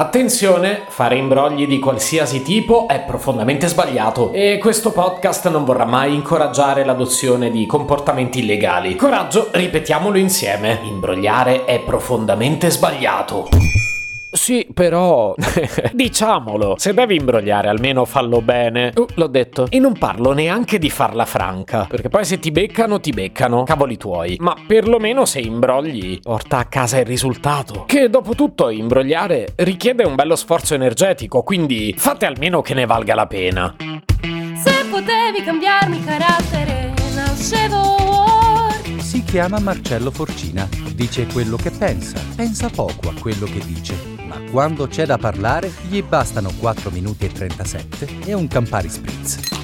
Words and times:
Attenzione, 0.00 0.84
fare 0.86 1.16
imbrogli 1.16 1.66
di 1.66 1.80
qualsiasi 1.80 2.40
tipo 2.42 2.86
è 2.86 3.00
profondamente 3.00 3.66
sbagliato 3.66 4.30
e 4.30 4.56
questo 4.58 4.92
podcast 4.92 5.48
non 5.48 5.64
vorrà 5.64 5.86
mai 5.86 6.14
incoraggiare 6.14 6.84
l'adozione 6.84 7.50
di 7.50 7.66
comportamenti 7.66 8.38
illegali. 8.38 8.94
Coraggio, 8.94 9.48
ripetiamolo 9.50 10.16
insieme. 10.16 10.82
Imbrogliare 10.84 11.64
è 11.64 11.80
profondamente 11.80 12.70
sbagliato. 12.70 13.67
Sì, 14.30 14.66
però. 14.72 15.34
Diciamolo, 15.92 16.74
se 16.76 16.92
devi 16.92 17.16
imbrogliare 17.16 17.68
almeno 17.68 18.04
fallo 18.04 18.40
bene. 18.42 18.92
Uh, 18.94 19.06
l'ho 19.14 19.26
detto. 19.26 19.66
E 19.70 19.78
non 19.78 19.94
parlo 19.94 20.32
neanche 20.32 20.78
di 20.78 20.90
farla 20.90 21.24
franca. 21.24 21.86
Perché 21.88 22.08
poi 22.08 22.24
se 22.24 22.38
ti 22.38 22.50
beccano, 22.50 23.00
ti 23.00 23.10
beccano. 23.10 23.64
Cavoli 23.64 23.96
tuoi. 23.96 24.36
Ma 24.40 24.54
perlomeno 24.66 25.24
se 25.24 25.40
imbrogli, 25.40 26.20
porta 26.20 26.58
a 26.58 26.64
casa 26.64 26.98
il 26.98 27.06
risultato. 27.06 27.84
Che 27.86 28.10
dopo 28.10 28.34
tutto 28.34 28.68
imbrogliare 28.68 29.52
richiede 29.56 30.04
un 30.04 30.14
bello 30.14 30.36
sforzo 30.36 30.74
energetico. 30.74 31.42
Quindi 31.42 31.94
fate 31.96 32.26
almeno 32.26 32.60
che 32.60 32.74
ne 32.74 32.86
valga 32.86 33.14
la 33.14 33.26
pena. 33.26 33.74
Se 33.80 34.84
potevi 34.90 35.42
cambiarmi 35.44 36.04
carattere, 36.04 36.92
nascevo 37.14 37.96
si 39.00 39.22
chiama 39.22 39.58
Marcello 39.58 40.10
Forcina. 40.10 40.68
Dice 40.94 41.26
quello 41.32 41.56
che 41.56 41.70
pensa, 41.70 42.20
pensa 42.36 42.68
poco 42.68 43.08
a 43.08 43.14
quello 43.18 43.46
che 43.46 43.60
dice 43.64 44.17
ma 44.28 44.38
quando 44.50 44.86
c'è 44.86 45.06
da 45.06 45.16
parlare 45.16 45.72
gli 45.88 46.02
bastano 46.02 46.52
4 46.60 46.90
minuti 46.90 47.24
e 47.24 47.32
37 47.32 48.20
e 48.26 48.34
un 48.34 48.46
Campari 48.46 48.90
Spritz. 48.90 49.57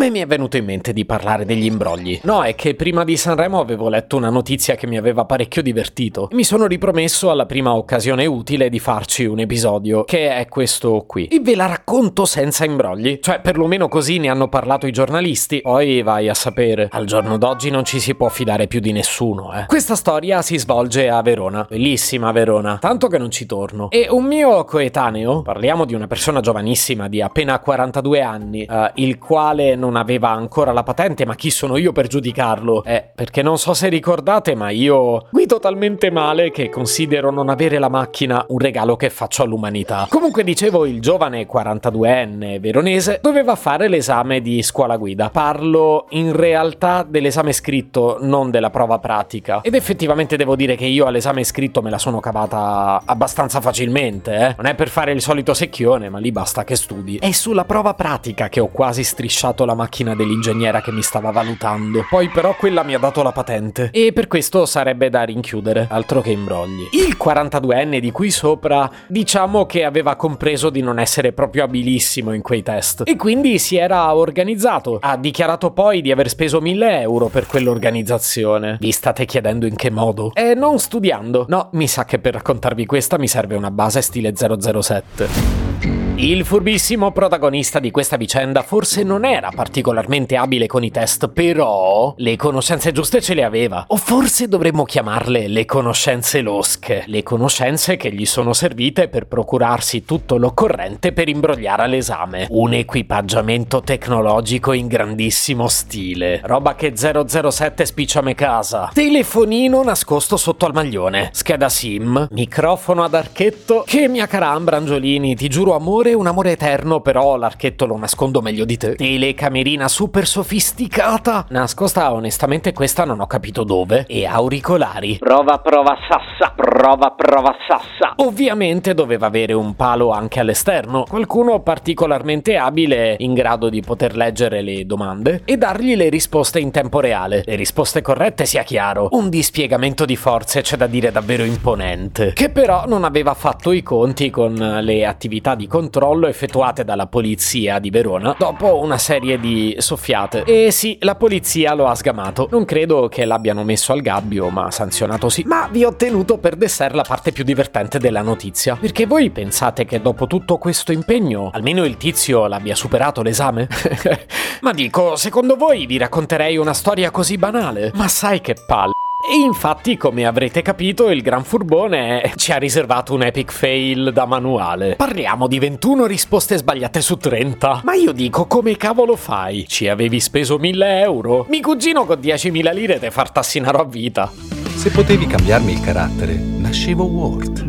Come 0.00 0.12
mi 0.12 0.20
è 0.20 0.26
venuto 0.26 0.56
in 0.56 0.64
mente 0.64 0.94
di 0.94 1.04
parlare 1.04 1.44
degli 1.44 1.66
imbrogli? 1.66 2.18
No, 2.22 2.42
è 2.42 2.54
che 2.54 2.74
prima 2.74 3.04
di 3.04 3.18
Sanremo 3.18 3.60
avevo 3.60 3.90
letto 3.90 4.16
una 4.16 4.30
notizia 4.30 4.74
che 4.74 4.86
mi 4.86 4.96
aveva 4.96 5.26
parecchio 5.26 5.60
divertito. 5.60 6.30
Mi 6.32 6.42
sono 6.42 6.64
ripromesso 6.64 7.30
alla 7.30 7.44
prima 7.44 7.74
occasione 7.74 8.24
utile 8.24 8.70
di 8.70 8.78
farci 8.78 9.26
un 9.26 9.40
episodio, 9.40 10.04
che 10.04 10.34
è 10.34 10.48
questo 10.48 11.04
qui. 11.06 11.26
E 11.26 11.40
ve 11.40 11.54
la 11.54 11.66
racconto 11.66 12.24
senza 12.24 12.64
imbrogli. 12.64 13.18
Cioè, 13.20 13.42
perlomeno 13.42 13.88
così 13.88 14.16
ne 14.16 14.30
hanno 14.30 14.48
parlato 14.48 14.86
i 14.86 14.90
giornalisti. 14.90 15.60
Poi 15.60 16.00
vai 16.00 16.30
a 16.30 16.34
sapere. 16.34 16.88
Al 16.90 17.04
giorno 17.04 17.36
d'oggi 17.36 17.68
non 17.68 17.84
ci 17.84 18.00
si 18.00 18.14
può 18.14 18.30
fidare 18.30 18.68
più 18.68 18.80
di 18.80 18.92
nessuno, 18.92 19.52
eh. 19.52 19.66
Questa 19.66 19.96
storia 19.96 20.40
si 20.40 20.56
svolge 20.56 21.10
a 21.10 21.20
Verona. 21.20 21.66
Bellissima 21.68 22.32
Verona. 22.32 22.78
Tanto 22.80 23.06
che 23.08 23.18
non 23.18 23.30
ci 23.30 23.44
torno. 23.44 23.90
E 23.90 24.06
un 24.08 24.24
mio 24.24 24.64
coetaneo, 24.64 25.42
parliamo 25.42 25.84
di 25.84 25.92
una 25.92 26.06
persona 26.06 26.40
giovanissima 26.40 27.06
di 27.06 27.20
appena 27.20 27.58
42 27.58 28.22
anni, 28.22 28.64
uh, 28.66 28.86
il 28.94 29.18
quale 29.18 29.74
non 29.74 29.88
aveva 29.96 30.30
ancora 30.30 30.72
la 30.72 30.82
patente, 30.82 31.24
ma 31.24 31.34
chi 31.34 31.50
sono 31.50 31.76
io 31.76 31.92
per 31.92 32.06
giudicarlo? 32.06 32.84
Eh, 32.84 33.10
perché 33.14 33.42
non 33.42 33.58
so 33.58 33.74
se 33.74 33.88
ricordate, 33.88 34.54
ma 34.54 34.70
io 34.70 35.26
guido 35.30 35.58
talmente 35.58 36.10
male 36.10 36.50
che 36.50 36.68
considero 36.68 37.30
non 37.30 37.48
avere 37.48 37.78
la 37.78 37.88
macchina 37.88 38.44
un 38.48 38.58
regalo 38.58 38.96
che 38.96 39.10
faccio 39.10 39.42
all'umanità. 39.42 40.06
Comunque 40.08 40.44
dicevo, 40.44 40.86
il 40.86 41.00
giovane 41.00 41.46
42enne 41.46 42.60
veronese 42.60 43.18
doveva 43.22 43.54
fare 43.56 43.88
l'esame 43.88 44.40
di 44.40 44.62
scuola 44.62 44.96
guida. 44.96 45.30
Parlo 45.30 46.06
in 46.10 46.34
realtà 46.34 47.04
dell'esame 47.06 47.52
scritto, 47.52 48.18
non 48.20 48.50
della 48.50 48.70
prova 48.70 48.98
pratica. 48.98 49.60
Ed 49.62 49.74
effettivamente 49.74 50.36
devo 50.36 50.56
dire 50.56 50.76
che 50.76 50.86
io 50.86 51.06
all'esame 51.06 51.44
scritto 51.44 51.82
me 51.82 51.90
la 51.90 51.98
sono 51.98 52.20
cavata 52.20 53.02
abbastanza 53.04 53.60
facilmente, 53.60 54.34
eh. 54.34 54.54
Non 54.56 54.66
è 54.66 54.74
per 54.74 54.88
fare 54.88 55.12
il 55.12 55.20
solito 55.20 55.54
secchione, 55.54 56.08
ma 56.08 56.18
lì 56.18 56.32
basta 56.32 56.64
che 56.64 56.76
studi. 56.76 57.18
È 57.18 57.30
sulla 57.32 57.64
prova 57.64 57.94
pratica 57.94 58.48
che 58.48 58.60
ho 58.60 58.68
quasi 58.68 59.04
strisciato 59.04 59.64
la 59.64 59.74
macchina 59.80 60.14
dell'ingegnera 60.14 60.82
che 60.82 60.92
mi 60.92 61.00
stava 61.00 61.30
valutando. 61.30 62.04
Poi 62.08 62.28
però 62.28 62.54
quella 62.54 62.82
mi 62.82 62.94
ha 62.94 62.98
dato 62.98 63.22
la 63.22 63.32
patente. 63.32 63.88
E 63.92 64.12
per 64.12 64.26
questo 64.26 64.66
sarebbe 64.66 65.08
da 65.08 65.22
rinchiudere, 65.22 65.86
altro 65.90 66.20
che 66.20 66.30
imbrogli. 66.30 66.88
Il 66.92 67.16
42enne 67.18 67.98
di 67.98 68.10
qui 68.10 68.30
sopra, 68.30 68.90
diciamo 69.06 69.64
che 69.64 69.84
aveva 69.84 70.16
compreso 70.16 70.68
di 70.68 70.82
non 70.82 70.98
essere 70.98 71.32
proprio 71.32 71.64
abilissimo 71.64 72.34
in 72.34 72.42
quei 72.42 72.62
test. 72.62 73.04
E 73.06 73.16
quindi 73.16 73.58
si 73.58 73.76
era 73.76 74.14
organizzato. 74.14 74.98
Ha 75.00 75.16
dichiarato 75.16 75.70
poi 75.70 76.02
di 76.02 76.12
aver 76.12 76.28
speso 76.28 76.60
1000 76.60 77.00
euro 77.00 77.28
per 77.28 77.46
quell'organizzazione. 77.46 78.76
Vi 78.78 78.92
state 78.92 79.24
chiedendo 79.24 79.64
in 79.64 79.76
che 79.76 79.90
modo? 79.90 80.32
E 80.34 80.54
non 80.54 80.78
studiando. 80.78 81.46
No, 81.48 81.70
mi 81.72 81.86
sa 81.86 82.04
che 82.04 82.18
per 82.18 82.34
raccontarvi 82.34 82.84
questa 82.84 83.18
mi 83.18 83.28
serve 83.28 83.56
una 83.56 83.70
base 83.70 84.02
stile 84.02 84.34
007. 84.36 86.09
Il 86.22 86.44
furbissimo 86.44 87.12
protagonista 87.12 87.78
di 87.78 87.90
questa 87.90 88.18
vicenda 88.18 88.60
forse 88.60 89.02
non 89.04 89.24
era 89.24 89.48
particolarmente 89.54 90.36
abile 90.36 90.66
con 90.66 90.84
i 90.84 90.90
test, 90.90 91.28
però 91.28 92.12
le 92.18 92.36
conoscenze 92.36 92.92
giuste 92.92 93.22
ce 93.22 93.32
le 93.32 93.42
aveva. 93.42 93.86
O 93.88 93.96
forse 93.96 94.46
dovremmo 94.46 94.84
chiamarle 94.84 95.48
le 95.48 95.64
conoscenze 95.64 96.42
losche, 96.42 97.04
le 97.06 97.22
conoscenze 97.22 97.96
che 97.96 98.12
gli 98.12 98.26
sono 98.26 98.52
servite 98.52 99.08
per 99.08 99.28
procurarsi 99.28 100.04
tutto 100.04 100.36
l'occorrente 100.36 101.14
per 101.14 101.30
imbrogliare 101.30 101.84
all'esame. 101.84 102.48
Un 102.50 102.74
equipaggiamento 102.74 103.80
tecnologico 103.80 104.74
in 104.74 104.88
grandissimo 104.88 105.68
stile. 105.68 106.42
Roba 106.44 106.74
che 106.74 106.92
007 106.94 107.86
spicciame 107.86 108.34
casa. 108.34 108.90
Telefonino 108.92 109.82
nascosto 109.82 110.36
sotto 110.36 110.66
al 110.66 110.74
maglione. 110.74 111.30
Scheda 111.32 111.70
SIM. 111.70 112.28
Microfono 112.32 113.04
ad 113.04 113.14
archetto. 113.14 113.84
Che 113.86 114.06
mia 114.06 114.26
cara 114.26 114.50
Ambra 114.50 114.76
Angiolini, 114.76 115.34
ti 115.34 115.48
giuro 115.48 115.74
amore 115.74 116.08
amore, 116.10 116.14
un 116.14 116.26
amore 116.26 116.52
eterno, 116.52 117.00
però 117.00 117.36
l'archetto 117.36 117.86
lo 117.86 117.96
nascondo 117.96 118.40
meglio 118.40 118.64
di 118.64 118.76
te. 118.76 118.94
Telecamerina 118.94 119.88
super 119.88 120.26
sofisticata. 120.26 121.46
Nascosta, 121.50 122.12
onestamente, 122.12 122.72
questa 122.72 123.04
non 123.04 123.20
ho 123.20 123.26
capito 123.26 123.64
dove. 123.64 124.04
E 124.08 124.26
auricolari. 124.26 125.18
Prova, 125.18 125.58
prova, 125.58 125.96
sassa. 126.08 126.52
Prova, 126.54 127.10
prova, 127.10 127.54
sassa. 127.68 128.14
Ovviamente 128.16 128.94
doveva 128.94 129.26
avere 129.26 129.52
un 129.52 129.74
palo 129.74 130.10
anche 130.10 130.40
all'esterno. 130.40 131.04
Qualcuno 131.08 131.60
particolarmente 131.60 132.56
abile 132.56 133.16
in 133.18 133.34
grado 133.34 133.68
di 133.68 133.80
poter 133.80 134.16
leggere 134.16 134.62
le 134.62 134.86
domande 134.86 135.42
e 135.44 135.56
dargli 135.56 135.96
le 135.96 136.08
risposte 136.08 136.58
in 136.58 136.70
tempo 136.70 137.00
reale. 137.00 137.42
Le 137.44 137.54
risposte 137.56 138.02
corrette, 138.02 138.46
sia 138.46 138.62
chiaro. 138.62 139.08
Un 139.12 139.28
dispiegamento 139.28 140.04
di 140.04 140.16
forze 140.16 140.62
c'è 140.62 140.76
da 140.76 140.86
dire 140.86 141.10
davvero 141.10 141.44
imponente. 141.44 142.32
Che 142.32 142.50
però 142.50 142.84
non 142.86 143.04
aveva 143.04 143.34
fatto 143.34 143.72
i 143.72 143.82
conti 143.82 144.30
con 144.30 144.54
le 144.54 145.04
attività 145.04 145.54
di 145.54 145.66
controllo 145.66 145.99
controllo 146.00 146.28
effettuate 146.28 146.82
dalla 146.82 147.06
polizia 147.06 147.78
di 147.78 147.90
Verona 147.90 148.34
dopo 148.38 148.80
una 148.80 148.96
serie 148.96 149.38
di 149.38 149.76
soffiate. 149.78 150.44
E 150.44 150.70
sì, 150.70 150.96
la 151.00 151.14
polizia 151.14 151.74
lo 151.74 151.86
ha 151.86 151.94
sgamato. 151.94 152.48
Non 152.50 152.64
credo 152.64 153.08
che 153.08 153.26
l'abbiano 153.26 153.64
messo 153.64 153.92
al 153.92 154.00
gabbio, 154.00 154.48
ma 154.48 154.70
sanzionato 154.70 155.28
sì. 155.28 155.42
Ma 155.44 155.68
vi 155.70 155.84
ho 155.84 155.94
tenuto 155.94 156.38
per 156.38 156.56
dessert 156.56 156.94
la 156.94 157.04
parte 157.06 157.32
più 157.32 157.44
divertente 157.44 157.98
della 157.98 158.22
notizia. 158.22 158.76
Perché 158.80 159.04
voi 159.04 159.28
pensate 159.28 159.84
che 159.84 160.00
dopo 160.00 160.26
tutto 160.26 160.56
questo 160.56 160.90
impegno, 160.90 161.50
almeno 161.52 161.84
il 161.84 161.98
tizio 161.98 162.46
l'abbia 162.46 162.74
superato 162.74 163.20
l'esame? 163.20 163.68
ma 164.62 164.72
dico, 164.72 165.16
secondo 165.16 165.56
voi 165.56 165.84
vi 165.84 165.98
racconterei 165.98 166.56
una 166.56 166.72
storia 166.72 167.10
così 167.10 167.36
banale? 167.36 167.92
Ma 167.94 168.08
sai 168.08 168.40
che 168.40 168.54
palle. 168.66 168.92
E 169.22 169.34
infatti, 169.34 169.98
come 169.98 170.24
avrete 170.24 170.62
capito, 170.62 171.10
il 171.10 171.20
gran 171.20 171.44
furbone 171.44 172.32
ci 172.36 172.52
ha 172.52 172.56
riservato 172.56 173.12
un 173.12 173.22
epic 173.22 173.52
fail 173.52 174.12
da 174.12 174.24
manuale. 174.24 174.96
Parliamo 174.96 175.46
di 175.46 175.58
21 175.58 176.06
risposte 176.06 176.56
sbagliate 176.56 177.02
su 177.02 177.16
30. 177.16 177.82
Ma 177.84 177.94
io 177.94 178.12
dico, 178.12 178.46
come 178.46 178.76
cavolo 178.76 179.16
fai? 179.16 179.68
Ci 179.68 179.88
avevi 179.88 180.20
speso 180.20 180.56
1000 180.56 181.00
euro? 181.00 181.46
Mi 181.50 181.60
cugino 181.60 182.06
con 182.06 182.18
10.000 182.18 182.74
lire 182.74 182.98
te 182.98 183.10
fartassinaro 183.10 183.78
a 183.78 183.84
vita. 183.84 184.32
Se 184.74 184.90
potevi 184.90 185.26
cambiarmi 185.26 185.72
il 185.72 185.80
carattere, 185.80 186.32
nascevo 186.34 187.04
Word. 187.04 187.66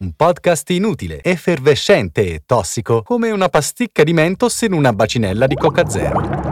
Un 0.00 0.12
podcast 0.16 0.68
inutile, 0.70 1.22
effervescente 1.22 2.34
e 2.34 2.42
tossico, 2.44 3.02
come 3.02 3.30
una 3.30 3.48
pasticca 3.48 4.02
di 4.02 4.12
mentos 4.12 4.60
in 4.62 4.72
una 4.72 4.92
bacinella 4.92 5.46
di 5.46 5.54
Coca 5.54 5.88
Zero. 5.88 6.51